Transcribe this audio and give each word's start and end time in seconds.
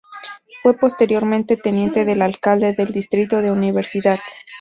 Fue 0.63 0.73
posteriormente 0.75 1.57
teniente 1.57 2.05
de 2.05 2.19
alcalde 2.23 2.73
del 2.73 2.91
distrito 2.91 3.39
de 3.43 3.51
Universidad. 3.51 4.17